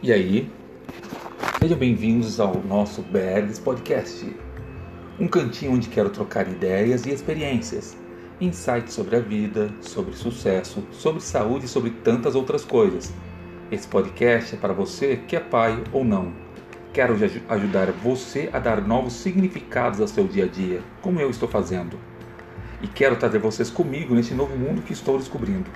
[0.00, 0.48] E aí?
[1.58, 4.32] Sejam bem-vindos ao nosso Bergs Podcast,
[5.18, 7.96] um cantinho onde quero trocar ideias e experiências,
[8.40, 13.12] insights sobre a vida, sobre sucesso, sobre saúde e sobre tantas outras coisas.
[13.72, 16.32] Esse podcast é para você que é pai ou não.
[16.92, 17.16] Quero
[17.48, 21.98] ajudar você a dar novos significados ao seu dia a dia, como eu estou fazendo.
[22.80, 25.68] E quero trazer vocês comigo neste novo mundo que estou descobrindo.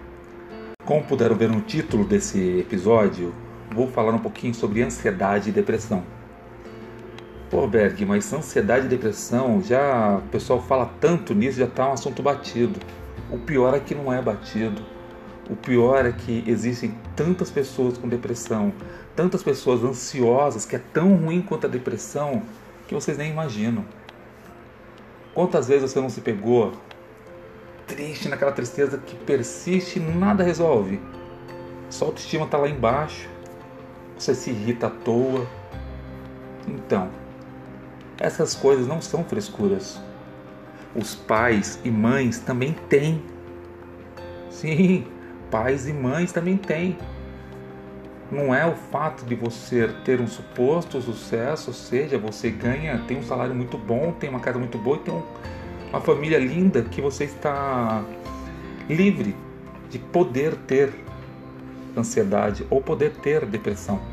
[0.85, 3.35] Como puderam ver no título desse episódio,
[3.73, 6.03] vou falar um pouquinho sobre ansiedade e depressão.
[7.51, 11.93] Pô, Berg, mas ansiedade e depressão, já o pessoal fala tanto nisso, já está um
[11.93, 12.81] assunto batido.
[13.31, 14.83] O pior é que não é batido.
[15.51, 18.73] O pior é que existem tantas pessoas com depressão,
[19.15, 22.43] tantas pessoas ansiosas, que é tão ruim quanto a depressão,
[22.89, 23.85] que vocês nem imaginam.
[25.35, 26.73] Quantas vezes você não se pegou
[27.87, 31.01] triste naquela tristeza que persiste e nada resolve?
[31.91, 33.29] Sua autoestima está lá embaixo,
[34.23, 35.47] você se irrita à toa.
[36.69, 37.11] Então,
[38.21, 40.01] essas coisas não são frescuras.
[40.95, 43.23] Os pais e mães também têm.
[44.49, 45.07] Sim,
[45.51, 46.97] pais e mães também têm.
[48.31, 53.19] Não é o fato de você ter um suposto sucesso, ou seja, você ganha, tem
[53.19, 55.23] um salário muito bom, tem uma casa muito boa e tem um,
[55.91, 58.03] uma família linda que você está
[58.89, 59.37] livre
[59.91, 60.95] de poder ter
[61.95, 64.12] ansiedade ou poder ter depressão.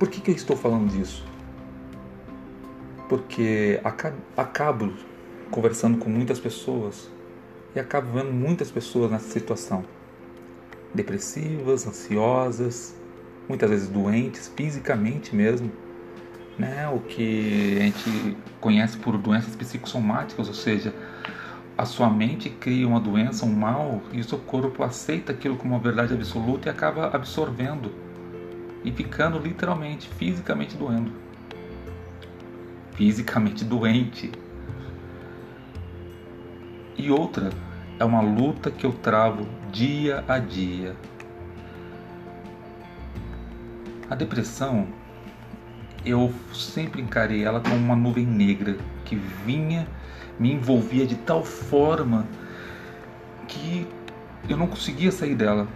[0.00, 1.22] Por que, que eu estou falando disso?
[3.06, 3.78] Porque
[4.34, 4.94] acabo
[5.50, 7.10] conversando com muitas pessoas
[7.76, 9.84] e acabo vendo muitas pessoas nessa situação.
[10.94, 12.96] Depressivas, ansiosas,
[13.46, 15.70] muitas vezes doentes, fisicamente mesmo,
[16.58, 16.88] né?
[16.88, 20.94] o que a gente conhece por doenças psicossomáticas, ou seja,
[21.76, 25.74] a sua mente cria uma doença, um mal, e o seu corpo aceita aquilo como
[25.74, 27.92] uma verdade absoluta e acaba absorvendo
[28.84, 31.12] e ficando literalmente, fisicamente doendo.
[32.92, 34.30] Fisicamente doente.
[36.96, 37.50] E outra
[37.98, 40.96] é uma luta que eu travo dia a dia.
[44.08, 44.88] A depressão,
[46.04, 49.86] eu sempre encarei ela como uma nuvem negra que vinha,
[50.38, 52.26] me envolvia de tal forma
[53.46, 53.86] que
[54.48, 55.68] eu não conseguia sair dela.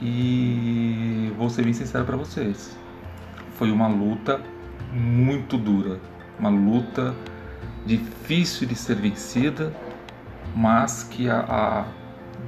[0.00, 2.76] E vou ser bem sincero para vocês.
[3.54, 4.40] Foi uma luta
[4.92, 6.00] muito dura,
[6.38, 7.14] uma luta
[7.84, 9.74] difícil de ser vencida,
[10.56, 11.84] mas que a, a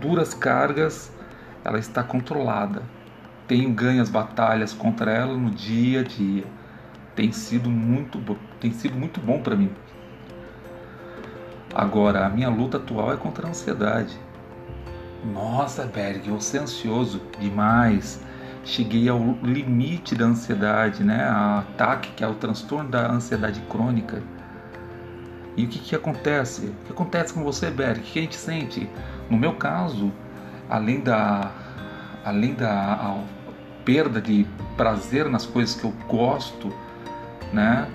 [0.01, 1.13] duras cargas
[1.65, 2.83] ela está controlada.
[3.47, 6.45] Tenho ganho as batalhas contra ela no dia a dia.
[7.15, 8.19] Tem sido muito,
[8.59, 9.71] tem sido muito bom para mim.
[11.75, 14.19] Agora, a minha luta atual é contra a ansiedade.
[15.25, 18.21] Nossa, Berg, você é ansioso demais.
[18.65, 21.25] Cheguei ao limite da ansiedade, né?
[21.25, 24.23] A ataque, que é o transtorno da ansiedade crônica.
[25.57, 26.67] E o que, que acontece?
[26.67, 28.01] O que acontece com você, Berg?
[28.01, 28.89] O que a gente sente?
[29.31, 30.13] No meu caso,
[30.69, 31.53] além da,
[32.25, 33.19] além da
[33.85, 34.47] perda de
[34.77, 36.73] prazer nas coisas que eu gosto,
[37.53, 37.89] né?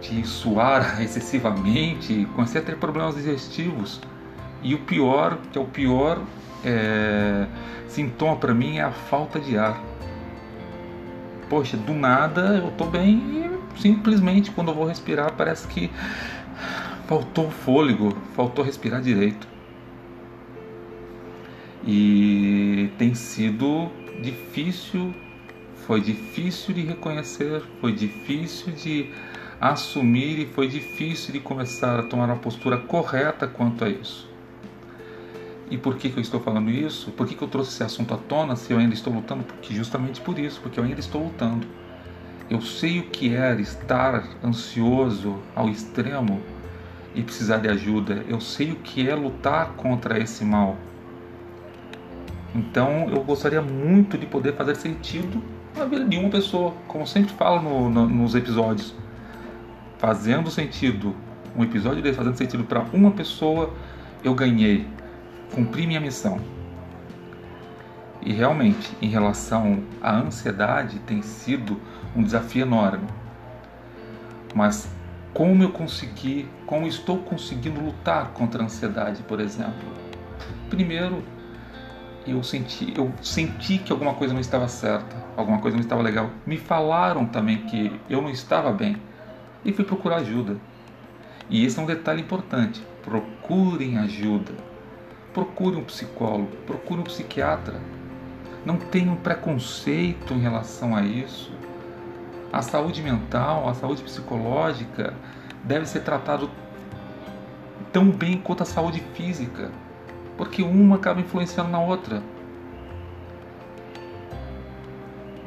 [0.00, 4.00] De suar excessivamente, comecei a ter problemas digestivos.
[4.66, 6.20] E o pior, que é o pior,
[6.64, 7.46] é,
[7.86, 9.80] sintoma para mim é a falta de ar.
[11.48, 13.16] Poxa, do nada eu tô bem
[13.76, 15.88] e simplesmente quando eu vou respirar parece que
[17.06, 19.46] faltou fôlego, faltou respirar direito.
[21.86, 23.88] E tem sido
[24.20, 25.14] difícil,
[25.86, 29.12] foi difícil de reconhecer, foi difícil de
[29.60, 34.34] assumir e foi difícil de começar a tomar uma postura correta quanto a isso.
[35.68, 37.10] E por que, que eu estou falando isso?
[37.10, 39.42] Por que, que eu trouxe esse assunto à tona se eu ainda estou lutando?
[39.42, 41.66] Porque justamente por isso, porque eu ainda estou lutando.
[42.48, 46.40] Eu sei o que é estar ansioso ao extremo
[47.14, 48.24] e precisar de ajuda.
[48.28, 50.76] Eu sei o que é lutar contra esse mal.
[52.54, 55.42] Então eu gostaria muito de poder fazer sentido
[55.76, 58.94] na vida de uma pessoa, como sempre falo no, no, nos episódios.
[59.98, 61.14] Fazendo sentido,
[61.56, 63.74] um episódio desse fazendo sentido para uma pessoa,
[64.22, 64.86] eu ganhei
[65.52, 66.40] cumpri minha missão.
[68.22, 71.80] E realmente, em relação à ansiedade, tem sido
[72.14, 73.06] um desafio enorme.
[74.54, 74.88] Mas
[75.32, 79.92] como eu consegui, como estou conseguindo lutar contra a ansiedade, por exemplo?
[80.68, 81.22] Primeiro,
[82.26, 86.30] eu senti, eu senti que alguma coisa não estava certa, alguma coisa não estava legal.
[86.44, 88.96] Me falaram também que eu não estava bem
[89.64, 90.56] e fui procurar ajuda.
[91.48, 92.82] E esse é um detalhe importante.
[93.04, 94.52] Procurem ajuda
[95.36, 97.78] procure um psicólogo, procure um psiquiatra.
[98.64, 101.52] Não tenham preconceito em relação a isso.
[102.50, 105.12] A saúde mental, a saúde psicológica
[105.62, 106.50] deve ser tratado
[107.92, 109.70] tão bem quanto a saúde física,
[110.38, 112.22] porque uma acaba influenciando na outra.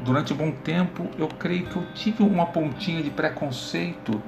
[0.06, 4.22] Durante um bom tempo, eu creio que eu tive uma pontinha de preconceito,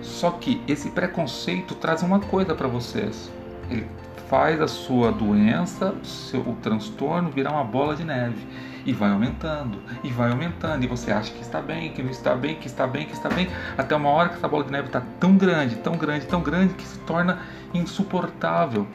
[0.00, 3.30] só que esse preconceito traz uma coisa para vocês.
[3.70, 3.86] Ele
[4.32, 8.46] faz a sua doença, o seu o transtorno virar uma bola de neve
[8.86, 12.34] e vai aumentando, e vai aumentando, e você acha que está bem, que não está
[12.34, 13.46] bem, que está bem, que está bem,
[13.76, 16.72] até uma hora que essa bola de neve está tão grande, tão grande, tão grande
[16.72, 17.40] que se torna
[17.74, 18.86] insuportável.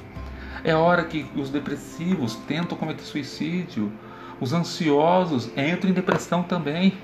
[0.63, 3.93] É hora que os depressivos tentam cometer suicídio,
[4.41, 6.97] os ansiosos entram em depressão também.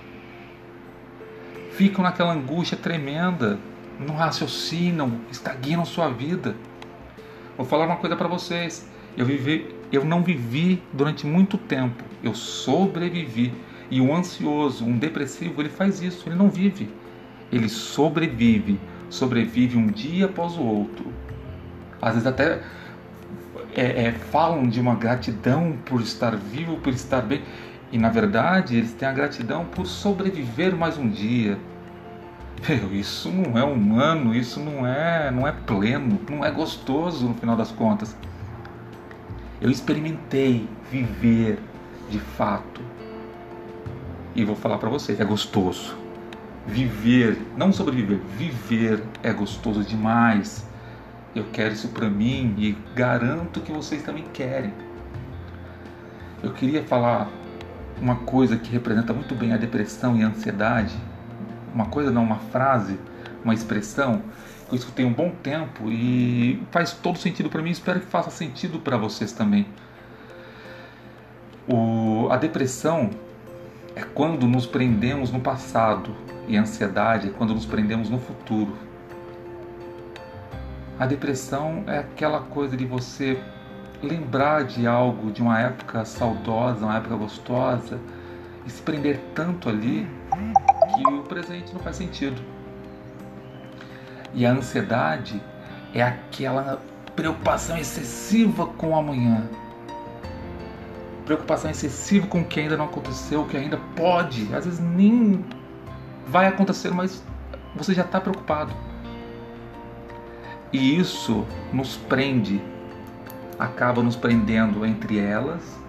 [1.74, 3.60] Ficam naquela angústia tremenda,
[4.00, 6.56] não raciocinam, estagnam sua vida.
[7.58, 8.88] Vou falar uma coisa para vocês.
[9.16, 12.04] Eu vivi, eu não vivi durante muito tempo.
[12.24, 13.54] Eu sobrevivi.
[13.92, 16.90] E o ansioso, um depressivo, ele faz isso, ele não vive.
[17.52, 18.80] Ele sobrevive,
[19.10, 21.06] sobrevive um dia após o outro.
[22.02, 22.64] Às vezes até
[23.76, 27.44] é, é, falam de uma gratidão por estar vivo, por estar bem.
[27.92, 31.60] E na verdade eles têm a gratidão por sobreviver mais um dia.
[32.68, 37.34] Meu, isso não é humano, isso não é, não é pleno, não é gostoso no
[37.34, 38.16] final das contas.
[39.60, 41.60] Eu experimentei viver
[42.10, 42.82] de fato.
[44.34, 45.98] E vou falar para vocês, é gostoso.
[46.66, 50.66] Viver, não sobreviver, viver é gostoso demais.
[51.36, 54.74] Eu quero isso para mim e garanto que vocês também querem.
[56.42, 57.30] Eu queria falar
[58.02, 60.96] uma coisa que representa muito bem a depressão e a ansiedade.
[61.74, 63.00] Uma coisa não, uma frase,
[63.44, 64.22] uma expressão
[64.74, 67.70] eu escutei um bom tempo e faz todo sentido para mim.
[67.70, 69.68] Espero que faça sentido para vocês também.
[71.68, 73.12] O, a depressão
[73.96, 76.16] é quando nos prendemos no passado
[76.48, 78.76] e a ansiedade é quando nos prendemos no futuro.
[81.00, 83.40] A depressão é aquela coisa de você
[84.02, 88.00] lembrar de algo, de uma época saudosa, uma época gostosa,
[88.66, 90.08] e se prender tanto ali
[90.94, 92.42] que o presente não faz sentido.
[94.34, 95.42] E a ansiedade
[95.94, 96.82] é aquela
[97.16, 99.48] preocupação excessiva com o amanhã.
[101.26, 105.46] Preocupação excessiva com o que ainda não aconteceu, o que ainda pode, às vezes nem
[106.28, 107.24] vai acontecer, mas
[107.76, 108.74] você já está preocupado.
[110.72, 112.60] E isso nos prende,
[113.60, 115.80] acaba nos prendendo entre elas,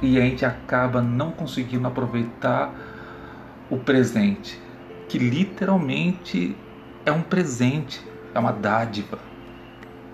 [0.00, 2.72] e a gente acaba não conseguindo aproveitar
[3.70, 4.60] o presente,
[5.08, 6.56] que literalmente
[7.04, 8.02] é um presente,
[8.34, 9.18] é uma dádiva.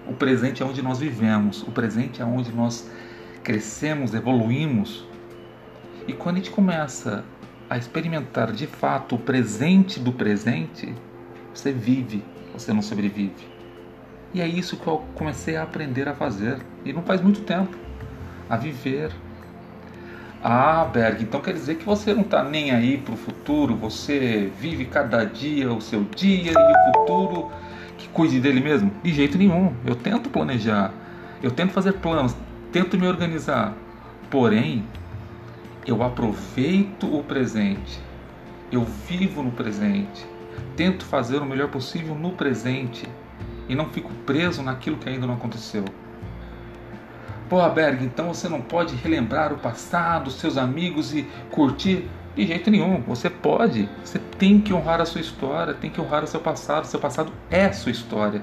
[0.06, 2.90] O presente é onde nós vivemos, o presente é onde nós
[3.42, 5.06] crescemos, evoluímos.
[6.06, 7.24] E quando a gente começa
[7.68, 10.94] a experimentar de fato o presente do presente,
[11.52, 12.22] você vive,
[12.52, 13.48] você não sobrevive.
[14.32, 17.76] E é isso que eu comecei a aprender a fazer, e não faz muito tempo,
[18.50, 19.12] a viver.
[20.46, 24.52] Ah, Berg, então quer dizer que você não está nem aí para o futuro, você
[24.60, 27.50] vive cada dia o seu dia e o futuro
[27.96, 28.92] que cuide dele mesmo?
[29.02, 29.74] De jeito nenhum.
[29.86, 30.92] Eu tento planejar,
[31.42, 32.36] eu tento fazer planos,
[32.70, 33.72] tento me organizar.
[34.30, 34.84] Porém,
[35.86, 37.98] eu aproveito o presente,
[38.70, 40.26] eu vivo no presente,
[40.76, 43.08] tento fazer o melhor possível no presente
[43.66, 45.86] e não fico preso naquilo que ainda não aconteceu.
[47.54, 52.10] Pô, Berg, então você não pode relembrar o passado, seus amigos e curtir?
[52.34, 53.00] De jeito nenhum.
[53.02, 53.88] Você pode.
[54.02, 56.84] Você tem que honrar a sua história, tem que honrar o seu passado.
[56.84, 58.42] Seu passado é sua história.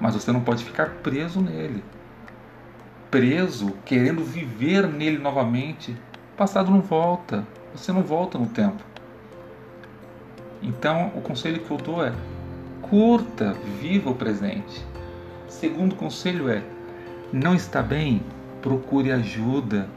[0.00, 1.84] Mas você não pode ficar preso nele.
[3.10, 5.90] Preso, querendo viver nele novamente.
[6.32, 7.46] O passado não volta.
[7.74, 8.82] Você não volta no tempo.
[10.62, 12.14] Então, o conselho que eu dou é:
[12.80, 14.82] curta, viva o presente.
[15.46, 16.62] Segundo conselho é:
[17.32, 18.22] não está bem,
[18.62, 19.88] procure ajuda.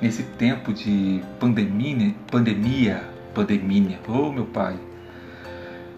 [0.00, 3.04] Nesse tempo de pandemia, pandemia,
[3.34, 4.78] pandemia, oh meu pai.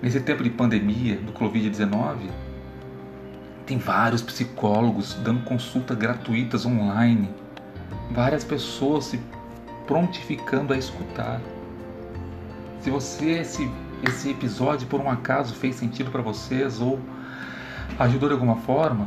[0.02, 2.16] Nesse tempo de pandemia do Covid-19,
[3.64, 7.30] tem vários psicólogos dando consultas gratuitas online.
[8.10, 9.20] Várias pessoas se
[9.86, 11.40] prontificando a escutar.
[12.80, 13.70] Se você esse
[14.02, 16.98] esse episódio por um acaso fez sentido para vocês ou
[17.98, 19.06] ajudou de alguma forma,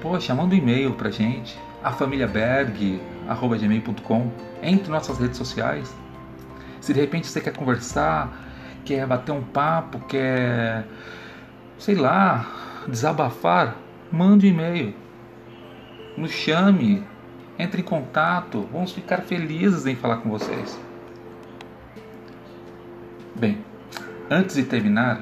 [0.00, 5.94] poxa, manda um e-mail pra gente, afamiliaberg.gmail.com, entre nossas redes sociais.
[6.80, 8.32] Se de repente você quer conversar,
[8.84, 10.86] quer bater um papo, quer,
[11.78, 12.46] sei lá,
[12.88, 13.76] desabafar,
[14.10, 14.94] mande um e-mail.
[16.16, 17.04] Nos chame,
[17.58, 20.80] Entre em contato, vamos ficar felizes em falar com vocês.
[23.36, 23.58] Bem,
[24.30, 25.20] antes de terminar,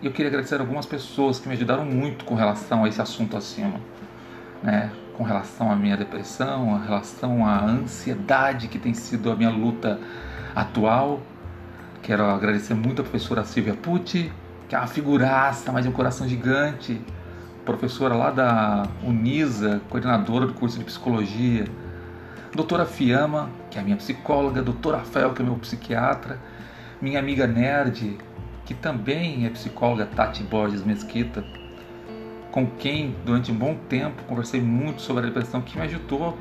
[0.00, 3.80] eu queria agradecer algumas pessoas que me ajudaram muito com relação a esse assunto acima,
[4.62, 4.90] né?
[5.16, 10.00] Com relação à minha depressão, a relação à ansiedade que tem sido a minha luta
[10.54, 11.20] atual.
[12.02, 14.32] Quero agradecer muito a professora Silvia Pucci,
[14.68, 17.00] que é uma figuraça, mas é um coração gigante.
[17.64, 21.66] Professora lá da Unisa, coordenadora do curso de psicologia.
[22.54, 24.62] Doutora Fiamma, que é a minha psicóloga.
[24.62, 26.38] Doutor Rafael, que é meu psiquiatra.
[27.00, 28.18] Minha amiga Nerd,
[28.64, 31.44] que também é psicóloga, Tati Borges Mesquita,
[32.50, 36.36] com quem durante um bom tempo conversei muito sobre a depressão, que me ajudou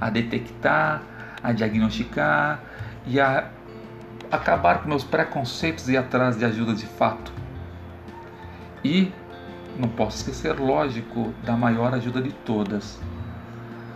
[0.00, 1.02] a detectar,
[1.42, 2.60] a diagnosticar
[3.06, 3.50] e a
[4.30, 7.32] acabar com meus preconceitos e ir atrás de ajuda de fato.
[8.82, 9.12] E
[9.78, 13.00] não posso esquecer, lógico, da maior ajuda de todas.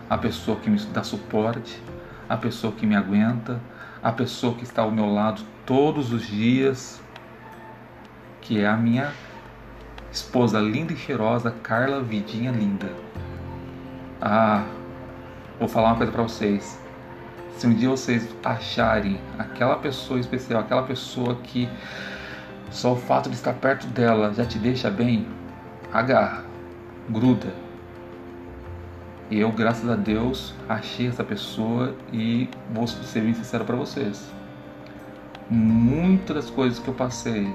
[0.09, 1.81] A pessoa que me dá suporte,
[2.27, 3.61] a pessoa que me aguenta,
[4.01, 7.01] a pessoa que está ao meu lado todos os dias,
[8.41, 9.11] que é a minha
[10.11, 12.91] esposa linda e cheirosa, Carla Vidinha Linda.
[14.21, 14.65] Ah,
[15.59, 16.79] vou falar uma coisa para vocês.
[17.57, 21.69] Se um dia vocês acharem aquela pessoa especial, aquela pessoa que
[22.71, 25.27] só o fato de estar perto dela já te deixa bem,
[25.91, 26.43] agarra,
[27.09, 27.53] gruda.
[29.29, 34.31] E eu, graças a Deus, achei essa pessoa e vou ser bem sincero para vocês.
[35.49, 37.51] Muitas das coisas que eu passei,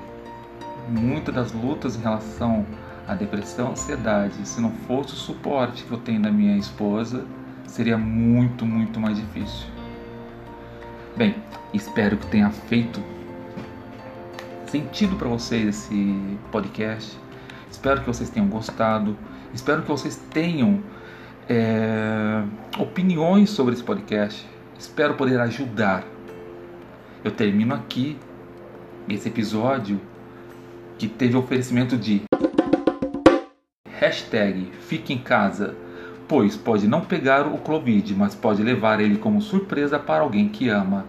[0.89, 2.67] muitas das lutas em relação
[3.07, 7.25] à depressão, ansiedade, se não fosse o suporte que eu tenho da minha esposa,
[7.67, 9.67] seria muito, muito mais difícil.
[11.17, 11.37] Bem,
[11.73, 13.01] espero que tenha feito
[14.67, 17.17] sentido para vocês esse podcast.
[17.71, 19.17] Espero que vocês tenham gostado.
[19.53, 20.83] Espero que vocês tenham
[21.49, 22.43] é,
[22.79, 24.45] opiniões sobre esse podcast.
[24.79, 26.05] Espero poder ajudar.
[27.23, 28.19] Eu termino aqui
[29.09, 30.01] esse episódio
[30.99, 32.23] que teve oferecimento de
[33.87, 35.75] hashtag Fique em Casa,
[36.29, 40.69] pois pode não pegar o Covid, mas pode levar ele como surpresa para alguém que
[40.69, 41.07] ama.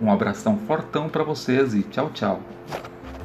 [0.00, 2.42] Um abração fortão para vocês e tchau, tchau.